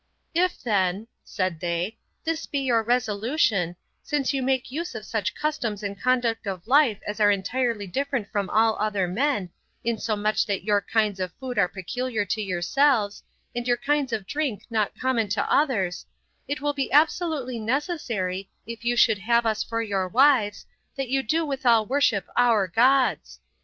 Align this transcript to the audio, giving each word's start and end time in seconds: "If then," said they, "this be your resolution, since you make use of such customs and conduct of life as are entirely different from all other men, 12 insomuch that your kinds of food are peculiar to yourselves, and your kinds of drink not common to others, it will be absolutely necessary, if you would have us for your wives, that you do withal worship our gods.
"If 0.33 0.59
then," 0.63 1.05
said 1.23 1.59
they, 1.59 1.99
"this 2.23 2.47
be 2.47 2.57
your 2.57 2.81
resolution, 2.81 3.75
since 4.01 4.33
you 4.33 4.41
make 4.41 4.71
use 4.71 4.95
of 4.95 5.05
such 5.05 5.35
customs 5.35 5.83
and 5.83 6.01
conduct 6.01 6.47
of 6.47 6.65
life 6.67 6.97
as 7.05 7.19
are 7.19 7.29
entirely 7.29 7.85
different 7.85 8.27
from 8.31 8.49
all 8.49 8.75
other 8.79 9.07
men, 9.07 9.49
12 9.83 9.83
insomuch 9.95 10.45
that 10.47 10.63
your 10.63 10.81
kinds 10.81 11.19
of 11.19 11.33
food 11.39 11.59
are 11.59 11.67
peculiar 11.67 12.25
to 12.25 12.41
yourselves, 12.41 13.21
and 13.55 13.67
your 13.67 13.77
kinds 13.77 14.11
of 14.11 14.25
drink 14.25 14.63
not 14.71 14.97
common 14.99 15.29
to 15.29 15.53
others, 15.53 16.07
it 16.47 16.61
will 16.61 16.73
be 16.73 16.91
absolutely 16.91 17.59
necessary, 17.59 18.49
if 18.65 18.83
you 18.83 18.97
would 19.07 19.19
have 19.19 19.45
us 19.45 19.61
for 19.63 19.83
your 19.83 20.07
wives, 20.07 20.65
that 20.95 21.09
you 21.09 21.21
do 21.21 21.45
withal 21.45 21.85
worship 21.85 22.25
our 22.35 22.67
gods. 22.67 23.39